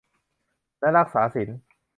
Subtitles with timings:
[0.79, 1.49] และรักษาศีล